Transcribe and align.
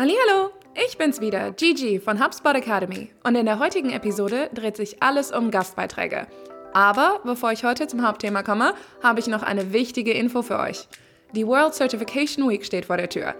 Hallo, 0.00 0.48
ich 0.74 0.96
bin's 0.96 1.20
wieder, 1.20 1.50
Gigi 1.50 2.00
von 2.00 2.24
HubSpot 2.24 2.54
Academy 2.54 3.10
und 3.22 3.34
in 3.34 3.44
der 3.44 3.58
heutigen 3.58 3.90
Episode 3.90 4.48
dreht 4.54 4.74
sich 4.74 5.02
alles 5.02 5.30
um 5.30 5.50
Gastbeiträge. 5.50 6.26
Aber 6.72 7.20
bevor 7.22 7.52
ich 7.52 7.64
heute 7.64 7.86
zum 7.86 8.06
Hauptthema 8.06 8.42
komme, 8.42 8.72
habe 9.02 9.20
ich 9.20 9.26
noch 9.26 9.42
eine 9.42 9.74
wichtige 9.74 10.12
Info 10.12 10.40
für 10.40 10.58
euch. 10.58 10.88
Die 11.34 11.46
World 11.46 11.74
Certification 11.74 12.48
Week 12.48 12.64
steht 12.64 12.86
vor 12.86 12.96
der 12.96 13.10
Tür. 13.10 13.34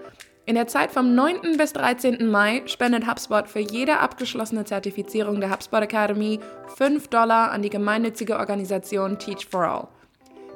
In 0.45 0.53
der 0.53 0.67
Zeit 0.67 0.91
vom 0.91 1.15
9. 1.15 1.57
bis 1.57 1.73
13. 1.73 2.29
Mai 2.29 2.61
spendet 2.67 3.09
HubSpot 3.09 3.47
für 3.47 3.61
jede 3.61 3.97
abgeschlossene 3.97 4.63
Zertifizierung 4.63 5.41
der 5.41 5.49
HubSpot 5.49 5.81
Academy 5.81 6.39
5 6.77 7.07
Dollar 7.07 7.49
an 7.49 7.63
die 7.63 7.71
gemeinnützige 7.71 8.37
Organisation 8.37 9.17
Teach 9.17 9.47
for 9.47 9.63
All. 9.63 10.00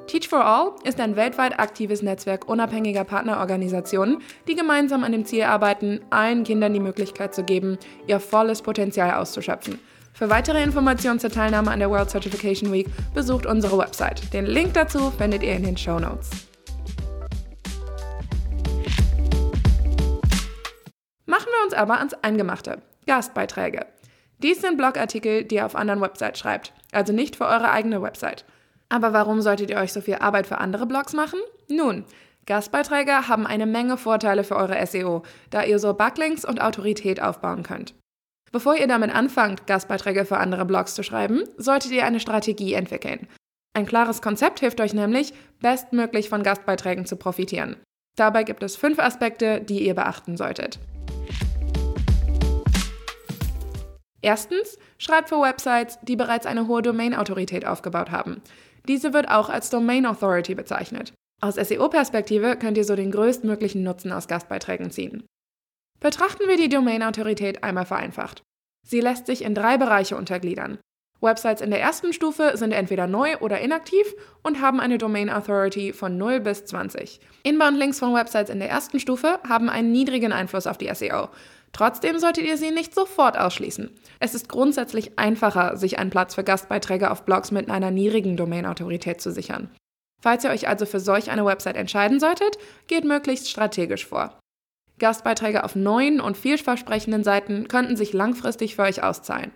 Teach 0.06 0.28
for 0.28 0.44
All 0.44 0.72
ist 0.84 1.00
ein 1.00 1.16
weltweit 1.16 1.58
aktives 1.58 2.00
Netzwerk 2.00 2.48
unabhängiger 2.48 3.02
Partnerorganisationen, 3.02 4.22
die 4.46 4.54
gemeinsam 4.54 5.02
an 5.02 5.10
dem 5.10 5.24
Ziel 5.24 5.42
arbeiten, 5.42 6.00
allen 6.10 6.44
Kindern 6.44 6.72
die 6.72 6.80
Möglichkeit 6.80 7.34
zu 7.34 7.42
geben, 7.42 7.76
ihr 8.06 8.20
volles 8.20 8.62
Potenzial 8.62 9.14
auszuschöpfen. 9.14 9.80
Für 10.12 10.30
weitere 10.30 10.62
Informationen 10.62 11.18
zur 11.18 11.30
Teilnahme 11.30 11.72
an 11.72 11.80
der 11.80 11.90
World 11.90 12.08
Certification 12.08 12.72
Week 12.72 12.86
besucht 13.14 13.46
unsere 13.46 13.76
Website. 13.76 14.32
Den 14.32 14.46
Link 14.46 14.74
dazu 14.74 15.10
findet 15.10 15.42
ihr 15.42 15.56
in 15.56 15.64
den 15.64 15.76
Show 15.76 15.98
Notes. 15.98 16.30
Machen 21.26 21.48
wir 21.50 21.64
uns 21.64 21.74
aber 21.74 21.98
ans 21.98 22.14
Eingemachte. 22.22 22.80
Gastbeiträge. 23.08 23.86
Dies 24.38 24.60
sind 24.60 24.76
Blogartikel, 24.76 25.42
die 25.42 25.56
ihr 25.56 25.66
auf 25.66 25.74
anderen 25.74 26.00
Websites 26.00 26.38
schreibt, 26.38 26.72
also 26.92 27.12
nicht 27.12 27.36
für 27.36 27.46
eure 27.46 27.70
eigene 27.70 28.00
Website. 28.00 28.44
Aber 28.88 29.12
warum 29.12 29.42
solltet 29.42 29.70
ihr 29.70 29.78
euch 29.78 29.92
so 29.92 30.00
viel 30.00 30.16
Arbeit 30.16 30.46
für 30.46 30.58
andere 30.58 30.86
Blogs 30.86 31.12
machen? 31.12 31.40
Nun, 31.68 32.04
Gastbeiträge 32.46 33.28
haben 33.28 33.46
eine 33.46 33.66
Menge 33.66 33.96
Vorteile 33.96 34.44
für 34.44 34.56
eure 34.56 34.84
SEO, 34.86 35.22
da 35.50 35.64
ihr 35.64 35.78
so 35.78 35.94
Backlinks 35.94 36.44
und 36.44 36.60
Autorität 36.60 37.20
aufbauen 37.20 37.64
könnt. 37.64 37.94
Bevor 38.52 38.76
ihr 38.76 38.86
damit 38.86 39.12
anfangt, 39.12 39.66
Gastbeiträge 39.66 40.24
für 40.24 40.38
andere 40.38 40.64
Blogs 40.64 40.94
zu 40.94 41.02
schreiben, 41.02 41.42
solltet 41.56 41.90
ihr 41.90 42.06
eine 42.06 42.20
Strategie 42.20 42.74
entwickeln. 42.74 43.26
Ein 43.74 43.86
klares 43.86 44.22
Konzept 44.22 44.60
hilft 44.60 44.80
euch 44.80 44.94
nämlich, 44.94 45.34
bestmöglich 45.60 46.28
von 46.28 46.42
Gastbeiträgen 46.42 47.04
zu 47.04 47.16
profitieren. 47.16 47.76
Dabei 48.16 48.44
gibt 48.44 48.62
es 48.62 48.76
fünf 48.76 48.98
Aspekte, 48.98 49.60
die 49.60 49.84
ihr 49.84 49.94
beachten 49.94 50.36
solltet. 50.36 50.78
Erstens, 54.22 54.78
schreibt 54.98 55.28
für 55.28 55.40
Websites, 55.40 55.98
die 56.02 56.16
bereits 56.16 56.46
eine 56.46 56.66
hohe 56.68 56.82
Domain-Autorität 56.82 57.66
aufgebaut 57.66 58.10
haben. 58.10 58.40
Diese 58.88 59.12
wird 59.12 59.28
auch 59.28 59.48
als 59.48 59.70
Domain 59.70 60.06
Authority 60.06 60.54
bezeichnet. 60.54 61.12
Aus 61.40 61.56
SEO-Perspektive 61.56 62.56
könnt 62.56 62.78
ihr 62.78 62.84
so 62.84 62.96
den 62.96 63.10
größtmöglichen 63.10 63.82
Nutzen 63.82 64.12
aus 64.12 64.28
Gastbeiträgen 64.28 64.90
ziehen. 64.90 65.24
Betrachten 66.00 66.48
wir 66.48 66.56
die 66.56 66.68
Domain-Autorität 66.68 67.62
einmal 67.62 67.86
vereinfacht. 67.86 68.42
Sie 68.86 69.00
lässt 69.00 69.26
sich 69.26 69.42
in 69.42 69.54
drei 69.54 69.76
Bereiche 69.76 70.16
untergliedern. 70.16 70.78
Websites 71.20 71.62
in 71.62 71.70
der 71.70 71.80
ersten 71.80 72.12
Stufe 72.12 72.52
sind 72.56 72.72
entweder 72.72 73.06
neu 73.06 73.38
oder 73.38 73.60
inaktiv 73.60 74.14
und 74.42 74.60
haben 74.60 74.80
eine 74.80 74.98
Domain 74.98 75.30
Authority 75.30 75.92
von 75.92 76.18
0 76.18 76.40
bis 76.40 76.66
20. 76.66 77.20
Inbound-Links 77.42 77.98
von 77.98 78.14
Websites 78.14 78.50
in 78.50 78.58
der 78.58 78.68
ersten 78.68 79.00
Stufe 79.00 79.40
haben 79.48 79.68
einen 79.68 79.92
niedrigen 79.92 80.32
Einfluss 80.32 80.66
auf 80.66 80.78
die 80.78 80.92
SEO. 80.94 81.30
Trotzdem 81.72 82.18
solltet 82.18 82.44
ihr 82.44 82.56
sie 82.56 82.70
nicht 82.70 82.94
sofort 82.94 83.38
ausschließen. 83.38 83.90
Es 84.18 84.34
ist 84.34 84.48
grundsätzlich 84.48 85.18
einfacher, 85.18 85.76
sich 85.76 85.98
einen 85.98 86.10
Platz 86.10 86.34
für 86.34 86.44
Gastbeiträge 86.44 87.10
auf 87.10 87.24
Blogs 87.24 87.50
mit 87.50 87.70
einer 87.70 87.90
niedrigen 87.90 88.36
Domain-Autorität 88.36 89.20
zu 89.20 89.30
sichern. 89.30 89.70
Falls 90.22 90.44
ihr 90.44 90.50
euch 90.50 90.68
also 90.68 90.86
für 90.86 91.00
solch 91.00 91.30
eine 91.30 91.44
Website 91.44 91.76
entscheiden 91.76 92.18
solltet, 92.18 92.58
geht 92.86 93.04
möglichst 93.04 93.50
strategisch 93.50 94.06
vor. 94.06 94.38
Gastbeiträge 94.98 95.62
auf 95.64 95.76
neuen 95.76 96.20
und 96.20 96.36
vielversprechenden 96.36 97.22
Seiten 97.22 97.68
könnten 97.68 97.96
sich 97.96 98.12
langfristig 98.12 98.76
für 98.76 98.82
euch 98.82 99.02
auszahlen. 99.02 99.52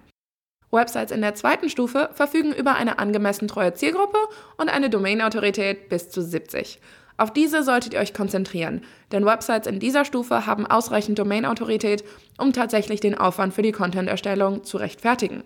Websites 0.71 1.11
in 1.11 1.23
der 1.23 1.35
zweiten 1.35 1.69
Stufe 1.69 2.11
verfügen 2.13 2.53
über 2.53 2.75
eine 2.75 2.99
angemessen 2.99 3.49
treue 3.49 3.75
Zielgruppe 3.75 4.19
und 4.57 4.69
eine 4.69 4.91
Domain-Autorität 4.91 5.89
bis 5.89 6.11
zu 6.11 6.23
70. 6.23 6.79
Auf 7.21 7.35
diese 7.35 7.63
solltet 7.63 7.93
ihr 7.93 8.01
euch 8.01 8.15
konzentrieren, 8.15 8.81
denn 9.13 9.27
Websites 9.27 9.67
in 9.67 9.79
dieser 9.79 10.07
Stufe 10.07 10.47
haben 10.47 10.67
ausreichend 10.67 11.19
Domain-Autorität, 11.19 12.03
um 12.39 12.55
tatsächlich 12.55 13.01
den 13.01 13.15
Aufwand 13.15 13.53
für 13.53 13.61
die 13.61 13.73
Content-Erstellung 13.73 14.65
zu 14.65 14.79
rechtfertigen. 14.79 15.43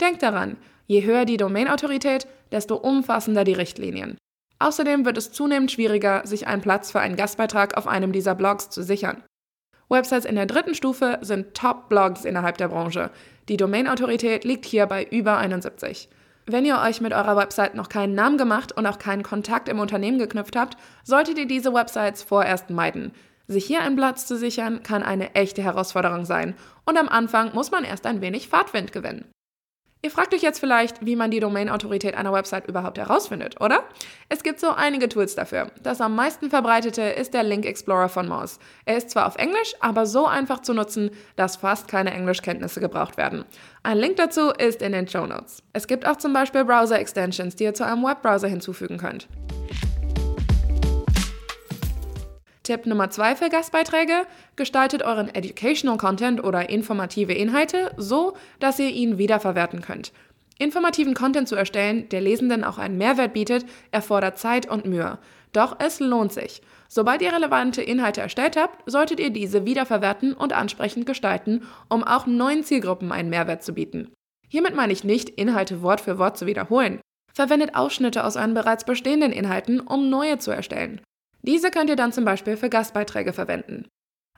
Denkt 0.00 0.22
daran, 0.22 0.56
je 0.86 1.04
höher 1.04 1.26
die 1.26 1.36
Domain-Autorität, 1.36 2.26
desto 2.52 2.76
umfassender 2.76 3.44
die 3.44 3.52
Richtlinien. 3.52 4.16
Außerdem 4.60 5.04
wird 5.04 5.18
es 5.18 5.30
zunehmend 5.30 5.70
schwieriger, 5.70 6.26
sich 6.26 6.46
einen 6.46 6.62
Platz 6.62 6.90
für 6.90 7.00
einen 7.00 7.16
Gastbeitrag 7.16 7.76
auf 7.76 7.86
einem 7.86 8.12
dieser 8.12 8.34
Blogs 8.34 8.70
zu 8.70 8.82
sichern. 8.82 9.22
Websites 9.90 10.24
in 10.24 10.36
der 10.36 10.46
dritten 10.46 10.74
Stufe 10.74 11.18
sind 11.20 11.52
Top-Blogs 11.52 12.24
innerhalb 12.24 12.56
der 12.56 12.68
Branche. 12.68 13.10
Die 13.50 13.58
Domain-Autorität 13.58 14.44
liegt 14.44 14.64
hier 14.64 14.86
bei 14.86 15.04
über 15.04 15.36
71. 15.36 16.08
Wenn 16.52 16.64
ihr 16.64 16.80
euch 16.80 17.00
mit 17.00 17.12
eurer 17.12 17.36
Website 17.36 17.76
noch 17.76 17.88
keinen 17.88 18.16
Namen 18.16 18.36
gemacht 18.36 18.72
und 18.72 18.84
auch 18.84 18.98
keinen 18.98 19.22
Kontakt 19.22 19.68
im 19.68 19.78
Unternehmen 19.78 20.18
geknüpft 20.18 20.56
habt, 20.56 20.76
solltet 21.04 21.38
ihr 21.38 21.46
diese 21.46 21.72
Websites 21.72 22.24
vorerst 22.24 22.70
meiden. 22.70 23.12
Sich 23.46 23.66
hier 23.66 23.82
einen 23.82 23.94
Platz 23.94 24.26
zu 24.26 24.36
sichern, 24.36 24.82
kann 24.82 25.04
eine 25.04 25.36
echte 25.36 25.62
Herausforderung 25.62 26.24
sein 26.24 26.56
und 26.86 26.98
am 26.98 27.08
Anfang 27.08 27.54
muss 27.54 27.70
man 27.70 27.84
erst 27.84 28.04
ein 28.04 28.20
wenig 28.20 28.48
Fahrtwind 28.48 28.90
gewinnen. 28.90 29.30
Ihr 30.02 30.10
fragt 30.10 30.32
euch 30.32 30.40
jetzt 30.40 30.60
vielleicht, 30.60 31.04
wie 31.04 31.14
man 31.14 31.30
die 31.30 31.40
Domain-Autorität 31.40 32.14
einer 32.14 32.32
Website 32.32 32.66
überhaupt 32.66 32.96
herausfindet, 32.96 33.60
oder? 33.60 33.84
Es 34.30 34.42
gibt 34.42 34.58
so 34.58 34.70
einige 34.70 35.10
Tools 35.10 35.34
dafür. 35.34 35.70
Das 35.82 36.00
am 36.00 36.14
meisten 36.14 36.48
verbreitete 36.48 37.02
ist 37.02 37.34
der 37.34 37.42
Link 37.42 37.66
Explorer 37.66 38.08
von 38.08 38.26
Moz. 38.26 38.58
Er 38.86 38.96
ist 38.96 39.10
zwar 39.10 39.26
auf 39.26 39.36
Englisch, 39.36 39.74
aber 39.80 40.06
so 40.06 40.26
einfach 40.26 40.62
zu 40.62 40.72
nutzen, 40.72 41.10
dass 41.36 41.56
fast 41.56 41.86
keine 41.86 42.14
Englischkenntnisse 42.14 42.80
gebraucht 42.80 43.18
werden. 43.18 43.44
Ein 43.82 43.98
Link 43.98 44.16
dazu 44.16 44.48
ist 44.48 44.80
in 44.80 44.92
den 44.92 45.06
Show 45.06 45.26
Notes. 45.26 45.62
Es 45.74 45.86
gibt 45.86 46.06
auch 46.06 46.16
zum 46.16 46.32
Beispiel 46.32 46.64
Browser-Extensions, 46.64 47.56
die 47.56 47.64
ihr 47.64 47.74
zu 47.74 47.84
einem 47.84 48.02
Webbrowser 48.02 48.48
hinzufügen 48.48 48.96
könnt. 48.96 49.28
Tipp 52.62 52.86
Nummer 52.86 53.10
zwei 53.10 53.36
für 53.36 53.48
Gastbeiträge: 53.48 54.26
Gestaltet 54.56 55.02
euren 55.02 55.34
Educational 55.34 55.96
Content 55.96 56.44
oder 56.44 56.68
informative 56.68 57.32
Inhalte 57.32 57.92
so, 57.96 58.34
dass 58.58 58.78
ihr 58.78 58.90
ihn 58.90 59.18
wiederverwerten 59.18 59.80
könnt. 59.80 60.12
Informativen 60.58 61.14
Content 61.14 61.48
zu 61.48 61.56
erstellen, 61.56 62.08
der 62.10 62.20
Lesenden 62.20 62.64
auch 62.64 62.76
einen 62.76 62.98
Mehrwert 62.98 63.32
bietet, 63.32 63.64
erfordert 63.92 64.38
Zeit 64.38 64.70
und 64.70 64.84
Mühe. 64.84 65.18
Doch 65.52 65.76
es 65.78 66.00
lohnt 66.00 66.32
sich. 66.32 66.60
Sobald 66.86 67.22
ihr 67.22 67.32
relevante 67.32 67.82
Inhalte 67.82 68.20
erstellt 68.20 68.56
habt, 68.56 68.82
solltet 68.88 69.20
ihr 69.20 69.30
diese 69.30 69.64
wiederverwerten 69.64 70.34
und 70.34 70.52
ansprechend 70.52 71.06
gestalten, 71.06 71.62
um 71.88 72.04
auch 72.04 72.26
neuen 72.26 72.62
Zielgruppen 72.62 73.10
einen 73.10 73.30
Mehrwert 73.30 73.62
zu 73.62 73.72
bieten. 73.72 74.12
Hiermit 74.48 74.74
meine 74.74 74.92
ich 74.92 75.02
nicht, 75.02 75.30
Inhalte 75.30 75.80
Wort 75.80 76.02
für 76.02 76.18
Wort 76.18 76.36
zu 76.36 76.44
wiederholen. 76.46 77.00
Verwendet 77.32 77.74
Ausschnitte 77.74 78.24
aus 78.24 78.36
euren 78.36 78.54
bereits 78.54 78.84
bestehenden 78.84 79.32
Inhalten, 79.32 79.80
um 79.80 80.10
neue 80.10 80.38
zu 80.38 80.50
erstellen. 80.50 81.00
Diese 81.42 81.70
könnt 81.70 81.88
ihr 81.88 81.96
dann 81.96 82.12
zum 82.12 82.24
Beispiel 82.24 82.56
für 82.56 82.68
Gastbeiträge 82.68 83.32
verwenden. 83.32 83.86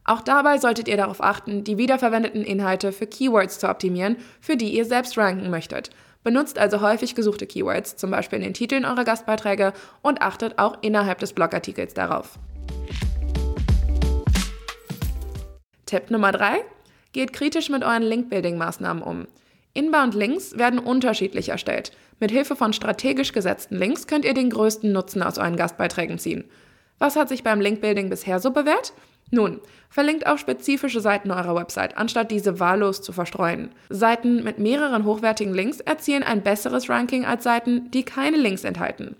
Auch 0.04 0.20
dabei 0.20 0.58
solltet 0.58 0.88
ihr 0.88 0.96
darauf 0.96 1.22
achten, 1.22 1.64
die 1.64 1.78
wiederverwendeten 1.78 2.44
Inhalte 2.44 2.92
für 2.92 3.06
Keywords 3.06 3.58
zu 3.58 3.68
optimieren, 3.68 4.16
für 4.40 4.56
die 4.56 4.74
ihr 4.74 4.84
selbst 4.84 5.16
ranken 5.16 5.50
möchtet. 5.50 5.90
Benutzt 6.24 6.58
also 6.58 6.80
häufig 6.80 7.14
gesuchte 7.14 7.46
Keywords, 7.46 7.96
zum 7.96 8.10
Beispiel 8.10 8.38
in 8.38 8.44
den 8.44 8.54
Titeln 8.54 8.84
eurer 8.84 9.04
Gastbeiträge, 9.04 9.72
und 10.02 10.22
achtet 10.22 10.58
auch 10.58 10.78
innerhalb 10.82 11.18
des 11.18 11.32
Blogartikels 11.32 11.94
darauf. 11.94 12.38
Tipp 15.86 16.10
Nummer 16.10 16.32
3. 16.32 16.64
Geht 17.12 17.32
kritisch 17.32 17.68
mit 17.68 17.82
euren 17.82 18.02
Link-Building-Maßnahmen 18.02 19.02
um. 19.02 19.26
Inbound-Links 19.74 20.56
werden 20.58 20.78
unterschiedlich 20.78 21.48
erstellt. 21.48 21.92
Mit 22.18 22.30
Hilfe 22.30 22.56
von 22.56 22.72
strategisch 22.72 23.32
gesetzten 23.32 23.76
Links 23.76 24.06
könnt 24.06 24.24
ihr 24.24 24.34
den 24.34 24.50
größten 24.50 24.92
Nutzen 24.92 25.22
aus 25.22 25.38
euren 25.38 25.56
Gastbeiträgen 25.56 26.18
ziehen. 26.18 26.44
Was 27.02 27.16
hat 27.16 27.28
sich 27.28 27.42
beim 27.42 27.60
Linkbuilding 27.60 28.10
bisher 28.10 28.38
so 28.38 28.52
bewährt? 28.52 28.92
Nun, 29.32 29.60
verlinkt 29.90 30.24
auf 30.28 30.38
spezifische 30.38 31.00
Seiten 31.00 31.32
eurer 31.32 31.56
Website, 31.56 31.98
anstatt 31.98 32.30
diese 32.30 32.60
wahllos 32.60 33.02
zu 33.02 33.12
verstreuen. 33.12 33.70
Seiten 33.88 34.44
mit 34.44 34.60
mehreren 34.60 35.04
hochwertigen 35.04 35.52
Links 35.52 35.80
erzielen 35.80 36.22
ein 36.22 36.44
besseres 36.44 36.88
Ranking 36.88 37.24
als 37.24 37.42
Seiten, 37.42 37.90
die 37.90 38.04
keine 38.04 38.36
Links 38.36 38.62
enthalten. 38.62 39.16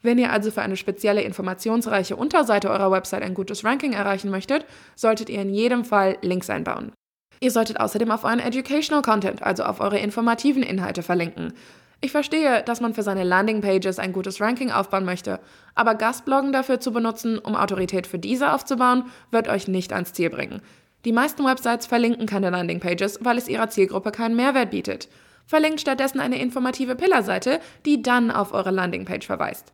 Wenn 0.00 0.16
ihr 0.16 0.32
also 0.32 0.50
für 0.50 0.62
eine 0.62 0.78
spezielle 0.78 1.20
informationsreiche 1.20 2.16
Unterseite 2.16 2.70
eurer 2.70 2.90
Website 2.90 3.22
ein 3.22 3.34
gutes 3.34 3.62
Ranking 3.62 3.92
erreichen 3.92 4.30
möchtet, 4.30 4.64
solltet 4.96 5.28
ihr 5.28 5.42
in 5.42 5.52
jedem 5.52 5.84
Fall 5.84 6.16
Links 6.22 6.48
einbauen. 6.48 6.92
Ihr 7.40 7.50
solltet 7.50 7.78
außerdem 7.78 8.10
auf 8.10 8.24
euren 8.24 8.40
Educational 8.40 9.02
Content, 9.02 9.42
also 9.42 9.64
auf 9.64 9.80
eure 9.80 9.98
informativen 9.98 10.62
Inhalte 10.62 11.02
verlinken. 11.02 11.52
Ich 12.00 12.12
verstehe, 12.12 12.62
dass 12.62 12.80
man 12.80 12.94
für 12.94 13.02
seine 13.02 13.24
Landingpages 13.24 13.98
ein 13.98 14.12
gutes 14.12 14.40
Ranking 14.40 14.70
aufbauen 14.70 15.04
möchte, 15.04 15.40
aber 15.74 15.96
Gastbloggen 15.96 16.52
dafür 16.52 16.78
zu 16.78 16.92
benutzen, 16.92 17.38
um 17.38 17.56
Autorität 17.56 18.06
für 18.06 18.20
diese 18.20 18.52
aufzubauen, 18.52 19.04
wird 19.32 19.48
euch 19.48 19.66
nicht 19.66 19.92
ans 19.92 20.12
Ziel 20.12 20.30
bringen. 20.30 20.62
Die 21.04 21.12
meisten 21.12 21.44
Websites 21.44 21.86
verlinken 21.86 22.26
keine 22.26 22.50
Landingpages, 22.50 23.18
weil 23.22 23.36
es 23.36 23.48
ihrer 23.48 23.68
Zielgruppe 23.68 24.12
keinen 24.12 24.36
Mehrwert 24.36 24.70
bietet. 24.70 25.08
Verlinkt 25.44 25.80
stattdessen 25.80 26.20
eine 26.20 26.40
informative 26.40 26.94
Pillarseite, 26.94 27.60
die 27.84 28.02
dann 28.02 28.30
auf 28.30 28.52
eure 28.52 28.70
Landingpage 28.70 29.26
verweist. 29.26 29.72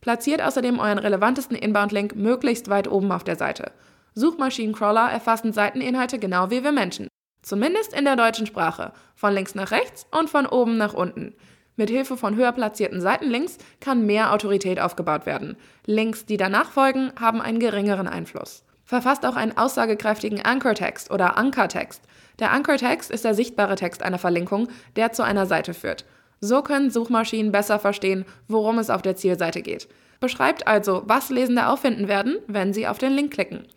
Platziert 0.00 0.40
außerdem 0.40 0.78
euren 0.78 0.98
relevantesten 0.98 1.56
Inbound-Link 1.56 2.14
möglichst 2.14 2.70
weit 2.70 2.88
oben 2.88 3.12
auf 3.12 3.24
der 3.24 3.36
Seite. 3.36 3.72
Suchmaschinencrawler 4.14 5.10
erfassen 5.10 5.52
Seiteninhalte 5.52 6.18
genau 6.18 6.50
wie 6.50 6.62
wir 6.62 6.72
Menschen. 6.72 7.08
Zumindest 7.42 7.92
in 7.92 8.04
der 8.04 8.16
deutschen 8.16 8.46
Sprache. 8.46 8.92
Von 9.14 9.34
links 9.34 9.54
nach 9.54 9.70
rechts 9.70 10.06
und 10.16 10.30
von 10.30 10.46
oben 10.46 10.76
nach 10.76 10.94
unten. 10.94 11.34
Mit 11.78 11.90
Hilfe 11.90 12.16
von 12.16 12.34
höher 12.34 12.50
platzierten 12.50 13.00
Seitenlinks 13.00 13.56
kann 13.80 14.04
mehr 14.04 14.32
Autorität 14.32 14.80
aufgebaut 14.80 15.26
werden. 15.26 15.56
Links, 15.86 16.26
die 16.26 16.36
danach 16.36 16.72
folgen, 16.72 17.12
haben 17.20 17.40
einen 17.40 17.60
geringeren 17.60 18.08
Einfluss. 18.08 18.64
Verfasst 18.84 19.24
auch 19.24 19.36
einen 19.36 19.56
aussagekräftigen 19.56 20.44
Anchor-Text 20.44 21.12
oder 21.12 21.38
Ankertext. 21.38 22.02
Der 22.40 22.50
Anchor-Text 22.50 23.12
ist 23.12 23.24
der 23.24 23.34
sichtbare 23.34 23.76
Text 23.76 24.02
einer 24.02 24.18
Verlinkung, 24.18 24.66
der 24.96 25.12
zu 25.12 25.22
einer 25.22 25.46
Seite 25.46 25.72
führt. 25.72 26.04
So 26.40 26.62
können 26.62 26.90
Suchmaschinen 26.90 27.52
besser 27.52 27.78
verstehen, 27.78 28.24
worum 28.48 28.80
es 28.80 28.90
auf 28.90 29.02
der 29.02 29.14
Zielseite 29.14 29.62
geht. 29.62 29.86
Beschreibt 30.18 30.66
also, 30.66 31.04
was 31.06 31.30
Lesende 31.30 31.68
auffinden 31.68 32.08
werden, 32.08 32.38
wenn 32.48 32.72
sie 32.74 32.88
auf 32.88 32.98
den 32.98 33.12
Link 33.12 33.32
klicken. 33.32 33.68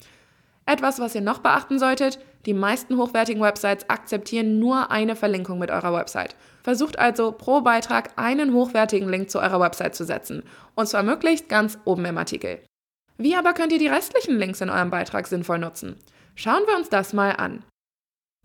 Etwas, 0.65 0.99
was 0.99 1.13
ihr 1.13 1.21
noch 1.21 1.39
beachten 1.39 1.77
solltet, 1.77 2.17
die 2.45 2.53
meisten 2.53 2.97
hochwertigen 2.97 3.41
Websites 3.41 3.89
akzeptieren 3.89 4.59
nur 4.59 4.89
eine 4.89 5.15
Verlinkung 5.15 5.59
mit 5.59 5.69
eurer 5.69 5.93
Website. 5.93 6.35
Versucht 6.63 6.97
also 6.97 7.31
pro 7.31 7.61
Beitrag 7.61 8.11
einen 8.15 8.53
hochwertigen 8.53 9.09
Link 9.09 9.29
zu 9.29 9.39
eurer 9.39 9.59
Website 9.59 9.95
zu 9.95 10.05
setzen. 10.05 10.43
Und 10.75 10.87
zwar 10.87 11.03
möglichst 11.03 11.49
ganz 11.49 11.77
oben 11.85 12.05
im 12.05 12.17
Artikel. 12.17 12.59
Wie 13.17 13.35
aber 13.35 13.53
könnt 13.53 13.71
ihr 13.71 13.79
die 13.79 13.87
restlichen 13.87 14.37
Links 14.37 14.61
in 14.61 14.69
eurem 14.69 14.89
Beitrag 14.89 15.27
sinnvoll 15.27 15.59
nutzen? 15.59 15.97
Schauen 16.35 16.63
wir 16.65 16.75
uns 16.75 16.89
das 16.89 17.13
mal 17.13 17.31
an. 17.31 17.63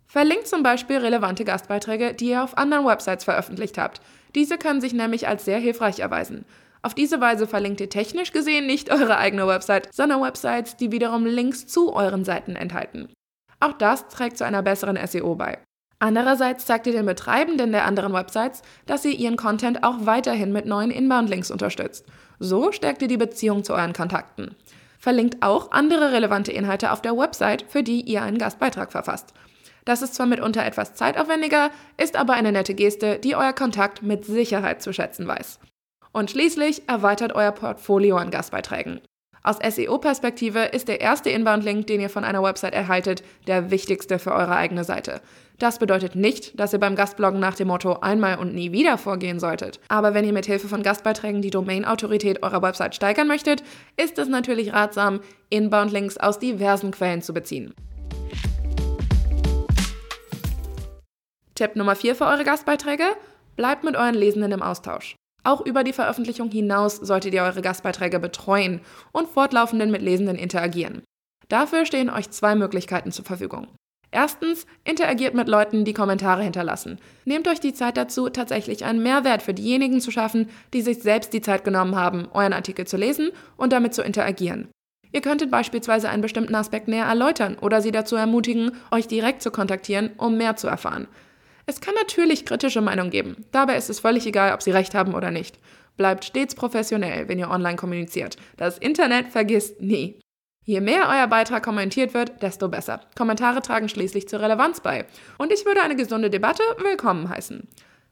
Verlinkt 0.07 0.47
zum 0.47 0.63
Beispiel 0.63 0.99
relevante 0.99 1.45
Gastbeiträge, 1.45 2.15
die 2.15 2.31
ihr 2.31 2.43
auf 2.43 2.59
anderen 2.59 2.87
Websites 2.87 3.25
veröffentlicht 3.25 3.79
habt. 3.79 4.01
Diese 4.35 4.59
können 4.59 4.81
sich 4.81 4.93
nämlich 4.93 5.27
als 5.27 5.45
sehr 5.45 5.59
hilfreich 5.59 6.01
erweisen. 6.01 6.45
Auf 6.83 6.95
diese 6.95 7.21
Weise 7.21 7.47
verlinkt 7.47 7.81
ihr 7.81 7.89
technisch 7.89 8.33
gesehen 8.33 8.67
nicht 8.67 8.91
eure 8.93 9.17
eigene 9.17 9.49
Website, 9.49 9.89
sondern 9.93 10.23
Websites, 10.23 10.77
die 10.77 10.93
wiederum 10.93 11.27
Links 11.27 11.67
zu 11.67 11.93
euren 11.93 12.25
Seiten 12.25 12.55
enthalten. 12.55 13.09
Auch 13.61 13.73
das 13.73 14.09
trägt 14.09 14.39
zu 14.39 14.45
einer 14.45 14.63
besseren 14.63 14.99
SEO 15.07 15.35
bei. 15.35 15.59
Andererseits 15.99 16.67
zeigt 16.67 16.87
ihr 16.87 16.93
den 16.93 17.07
Betreibenden 17.07 17.73
der 17.73 17.87
anderen 17.87 18.13
Websites, 18.13 18.63
dass 18.85 19.05
ihr 19.05 19.13
ihren 19.13 19.37
Content 19.37 19.83
auch 19.83 20.05
weiterhin 20.05 20.53
mit 20.53 20.67
neuen 20.67 20.91
Inbound-Links 20.91 21.51
unterstützt. 21.51 22.05
So 22.39 22.71
stärkt 22.71 23.01
ihr 23.01 23.09
die 23.09 23.17
Beziehung 23.17 23.65
zu 23.65 23.73
euren 23.73 23.95
Kontakten. 23.95 24.55
Verlinkt 24.99 25.43
auch 25.43 25.71
andere 25.73 26.13
relevante 26.13 26.53
Inhalte 26.53 26.93
auf 26.93 27.01
der 27.01 27.17
Website, 27.17 27.65
für 27.69 27.83
die 27.83 28.03
ihr 28.03 28.23
einen 28.23 28.39
Gastbeitrag 28.39 28.93
verfasst. 28.93 29.33
Das 29.87 30.03
ist 30.03 30.15
zwar 30.15 30.27
mitunter 30.27 30.67
etwas 30.67 30.95
zeitaufwendiger, 30.95 31.71
ist 31.97 32.17
aber 32.17 32.35
eine 32.35 32.53
nette 32.53 32.75
Geste, 32.75 33.19
die 33.19 33.37
euer 33.37 33.53
Kontakt 33.53 34.03
mit 34.03 34.25
Sicherheit 34.25 34.83
zu 34.83 34.93
schätzen 34.93 35.27
weiß. 35.27 35.61
Und 36.13 36.31
schließlich 36.31 36.89
erweitert 36.89 37.35
euer 37.35 37.53
Portfolio 37.53 38.17
an 38.17 38.31
Gastbeiträgen. 38.31 39.01
Aus 39.47 39.59
SEO-Perspektive 39.59 40.59
ist 40.59 40.89
der 40.89 41.01
erste 41.01 41.31
Inbound-Link, 41.31 41.87
den 41.87 42.01
ihr 42.01 42.11
von 42.11 42.25
einer 42.25 42.43
Website 42.43 42.75
erhaltet, 42.75 43.23
der 43.47 43.71
wichtigste 43.71 44.19
für 44.19 44.33
eure 44.33 44.57
eigene 44.57 44.83
Seite. 44.83 45.21
Das 45.61 45.79
bedeutet 45.79 46.17
nicht, 46.17 46.59
dass 46.59 46.73
ihr 46.73 46.81
beim 46.81 46.97
Gastbloggen 46.97 47.39
nach 47.39 47.55
dem 47.55 47.69
Motto 47.69 48.01
einmal 48.01 48.41
und 48.41 48.57
nie 48.57 48.73
wieder 48.73 48.99
vorgehen 48.99 49.39
solltet. 49.39 49.79
Aber 49.87 50.15
wenn 50.15 50.25
ihr 50.25 50.33
mit 50.33 50.47
Hilfe 50.47 50.67
von 50.67 50.83
Gastbeiträgen 50.83 51.43
die 51.43 51.51
Domain-Autorität 51.51 52.43
eurer 52.43 52.61
Website 52.61 52.97
steigern 52.97 53.29
möchtet, 53.29 53.63
ist 53.97 54.19
es 54.19 54.27
natürlich 54.27 54.73
ratsam, 54.73 55.21
Inbound-Links 55.51 56.19
aus 56.19 56.41
diversen 56.41 56.91
Quellen 56.91 57.23
zu 57.23 57.33
beziehen. 57.33 57.73
Tipp 61.55 61.77
Nummer 61.77 61.95
4 61.95 62.17
für 62.17 62.27
eure 62.27 62.43
Gastbeiträge: 62.43 63.05
Bleibt 63.55 63.85
mit 63.85 63.95
euren 63.95 64.17
Lesenden 64.17 64.51
im 64.51 64.63
Austausch. 64.63 65.15
Auch 65.47 65.65
über 65.65 65.85
die 65.85 65.93
Veröffentlichung 65.93 66.51
hinaus 66.51 66.97
solltet 66.97 67.33
ihr 67.33 67.45
eure 67.45 67.63
Gastbeiträge 67.63 68.19
betreuen 68.19 68.81
und 69.13 69.29
fortlaufend 69.29 69.93
mit 69.93 70.03
Lesenden 70.03 70.35
interagieren. 70.37 71.05
Dafür 71.49 71.87
stehen 71.87 72.11
euch 72.11 72.31
zwei 72.31 72.57
Möglichkeiten 72.57 73.13
zur 73.13 73.25
Verfügung. 73.25 73.69
Erstens, 74.11 74.67
interagiert 74.83 75.35
mit 75.35 75.47
Leuten, 75.47 75.85
die 75.85 75.93
Kommentare 75.93 76.43
hinterlassen. 76.43 76.99
Nehmt 77.25 77.47
euch 77.47 77.61
die 77.61 77.75
Zeit 77.75 77.97
dazu, 77.97 78.29
tatsächlich 78.29 78.85
einen 78.85 79.05
Mehrwert 79.05 79.41
für 79.41 79.55
diejenigen 79.55 80.01
zu 80.01 80.11
schaffen, 80.11 80.49
die 80.75 80.83
sich 80.83 80.99
selbst 81.01 81.33
die 81.33 81.43
Zeit 81.43 81.63
genommen 81.63 81.95
haben, 81.95 82.27
euren 82.33 82.53
Artikel 82.53 82.85
zu 82.85 82.97
lesen 82.97 83.31
und 83.57 83.73
damit 83.73 83.95
zu 83.95 84.03
interagieren. 84.03 84.69
Ihr 85.13 85.21
könntet 85.21 85.53
beispielsweise 85.53 86.09
einen 86.09 86.23
bestimmten 86.23 86.57
Aspekt 86.57 86.89
näher 86.89 87.07
erläutern 87.07 87.57
oder 87.61 87.81
sie 87.83 87.93
dazu 87.93 88.17
ermutigen, 88.17 88.73
euch 88.91 89.07
direkt 89.07 89.43
zu 89.43 89.53
kontaktieren, 89.53 90.11
um 90.17 90.37
mehr 90.37 90.57
zu 90.57 90.67
erfahren. 90.67 91.07
Es 91.69 91.81
kann 91.81 91.95
natürlich 91.95 92.47
kritische 92.47 92.81
Meinungen 92.81 93.11
geben. 93.11 93.45
Dabei 93.51 93.77
ist 93.77 93.91
es 93.91 93.99
völlig 93.99 94.25
egal, 94.25 94.55
ob 94.55 94.63
sie 94.63 94.71
recht 94.71 94.95
haben 94.95 95.15
oder 95.15 95.33
nicht. 95.33 95.59
Bleibt 95.97 96.25
stets 96.25 96.55
professionell, 96.55 97.29
wenn 97.29 97.41
ihr 97.41 97.51
online 97.51 97.77
kommuniziert. 97.77 98.37
Das 98.57 98.79
Internet 98.79 99.29
vergisst 99.29 99.81
nie. 99.81 100.21
Je 100.65 100.81
mehr 100.81 101.09
euer 101.09 101.27
Beitrag 101.27 101.65
kommentiert 101.65 102.15
wird, 102.15 102.41
desto 102.43 102.69
besser. 102.69 103.01
Kommentare 103.17 103.63
tragen 103.63 103.89
schließlich 103.89 104.29
zur 104.29 104.41
Relevanz 104.41 104.81
bei. 104.81 105.07
Und 105.39 105.53
ich 105.53 105.65
würde 105.65 105.83
eine 105.83 105.97
gesunde 105.97 106.31
Debatte 106.31 106.63
willkommen 106.83 107.29
heißen. 107.29 107.67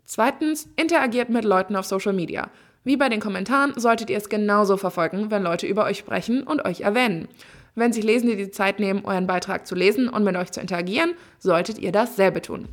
Zweitens, 0.04 0.68
interagiert 0.76 1.30
mit 1.30 1.44
Leuten 1.44 1.76
auf 1.76 1.86
Social 1.86 2.12
Media. 2.12 2.50
Wie 2.82 2.96
bei 2.96 3.08
den 3.08 3.20
Kommentaren 3.20 3.72
solltet 3.76 4.10
ihr 4.10 4.18
es 4.18 4.28
genauso 4.28 4.76
verfolgen, 4.76 5.30
wenn 5.30 5.42
Leute 5.42 5.66
über 5.66 5.84
euch 5.84 5.98
sprechen 5.98 6.42
und 6.42 6.64
euch 6.64 6.82
erwähnen. 6.82 7.28
Wenn 7.76 7.92
sich 7.92 8.04
Lesende 8.04 8.36
die 8.36 8.50
Zeit 8.50 8.78
nehmen, 8.78 9.04
euren 9.04 9.26
Beitrag 9.26 9.66
zu 9.66 9.74
lesen 9.74 10.08
und 10.08 10.24
mit 10.24 10.36
euch 10.36 10.52
zu 10.52 10.60
interagieren, 10.60 11.14
solltet 11.38 11.78
ihr 11.78 11.92
dasselbe 11.92 12.42
tun. 12.42 12.68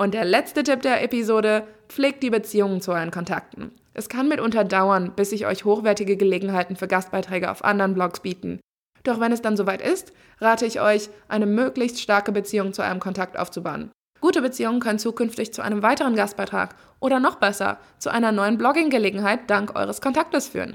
Und 0.00 0.14
der 0.14 0.24
letzte 0.24 0.62
Tipp 0.62 0.80
der 0.80 1.02
Episode, 1.02 1.64
pflegt 1.90 2.22
die 2.22 2.30
Beziehungen 2.30 2.80
zu 2.80 2.92
euren 2.92 3.10
Kontakten. 3.10 3.70
Es 3.92 4.08
kann 4.08 4.28
mitunter 4.28 4.64
dauern, 4.64 5.12
bis 5.14 5.28
sich 5.28 5.44
euch 5.44 5.66
hochwertige 5.66 6.16
Gelegenheiten 6.16 6.74
für 6.74 6.88
Gastbeiträge 6.88 7.50
auf 7.50 7.62
anderen 7.62 7.92
Blogs 7.92 8.20
bieten. 8.20 8.60
Doch 9.02 9.20
wenn 9.20 9.30
es 9.30 9.42
dann 9.42 9.58
soweit 9.58 9.82
ist, 9.82 10.14
rate 10.40 10.64
ich 10.64 10.80
euch, 10.80 11.10
eine 11.28 11.44
möglichst 11.44 12.00
starke 12.00 12.32
Beziehung 12.32 12.72
zu 12.72 12.80
eurem 12.80 12.98
Kontakt 12.98 13.38
aufzubauen. 13.38 13.90
Gute 14.22 14.40
Beziehungen 14.40 14.80
können 14.80 14.98
zukünftig 14.98 15.52
zu 15.52 15.60
einem 15.60 15.82
weiteren 15.82 16.16
Gastbeitrag 16.16 16.76
oder 17.00 17.20
noch 17.20 17.34
besser, 17.34 17.76
zu 17.98 18.08
einer 18.08 18.32
neuen 18.32 18.56
Blogging-Gelegenheit 18.56 19.50
dank 19.50 19.76
eures 19.76 20.00
Kontaktes 20.00 20.48
führen. 20.48 20.72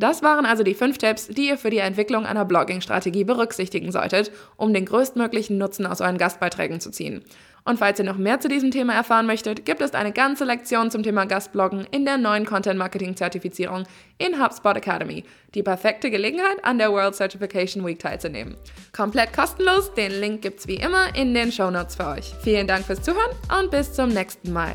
Das 0.00 0.22
waren 0.22 0.46
also 0.46 0.62
die 0.62 0.74
fünf 0.74 0.96
Tipps, 0.96 1.28
die 1.28 1.48
ihr 1.48 1.58
für 1.58 1.68
die 1.68 1.78
Entwicklung 1.78 2.24
einer 2.24 2.46
Blogging-Strategie 2.46 3.24
berücksichtigen 3.24 3.92
solltet, 3.92 4.32
um 4.56 4.72
den 4.72 4.86
größtmöglichen 4.86 5.58
Nutzen 5.58 5.84
aus 5.84 6.00
euren 6.00 6.16
Gastbeiträgen 6.16 6.80
zu 6.80 6.90
ziehen. 6.90 7.22
Und 7.66 7.78
falls 7.78 7.98
ihr 7.98 8.06
noch 8.06 8.16
mehr 8.16 8.40
zu 8.40 8.48
diesem 8.48 8.70
Thema 8.70 8.94
erfahren 8.94 9.26
möchtet, 9.26 9.66
gibt 9.66 9.82
es 9.82 9.92
eine 9.92 10.12
ganze 10.12 10.46
Lektion 10.46 10.90
zum 10.90 11.02
Thema 11.02 11.26
Gastbloggen 11.26 11.86
in 11.90 12.06
der 12.06 12.16
neuen 12.16 12.46
Content 12.46 12.78
Marketing 12.78 13.14
Zertifizierung 13.14 13.84
in 14.16 14.42
HubSpot 14.42 14.74
Academy. 14.74 15.24
Die 15.54 15.62
perfekte 15.62 16.10
Gelegenheit, 16.10 16.64
an 16.64 16.78
der 16.78 16.90
World 16.90 17.14
Certification 17.14 17.84
Week 17.84 17.98
teilzunehmen. 17.98 18.56
Komplett 18.96 19.34
kostenlos, 19.34 19.92
den 19.92 20.18
Link 20.18 20.40
gibt's 20.40 20.66
wie 20.66 20.76
immer 20.76 21.14
in 21.14 21.34
den 21.34 21.52
Show 21.52 21.70
Notes 21.70 21.96
für 21.96 22.06
euch. 22.06 22.32
Vielen 22.42 22.66
Dank 22.66 22.86
fürs 22.86 23.02
Zuhören 23.02 23.36
und 23.60 23.70
bis 23.70 23.92
zum 23.92 24.08
nächsten 24.08 24.50
Mal. 24.50 24.74